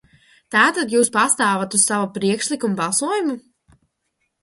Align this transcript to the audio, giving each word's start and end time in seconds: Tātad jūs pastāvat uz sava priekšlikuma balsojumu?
Tātad 0.55 0.95
jūs 0.95 1.11
pastāvat 1.17 1.79
uz 1.81 1.85
sava 1.91 2.09
priekšlikuma 2.19 2.83
balsojumu? 2.83 3.41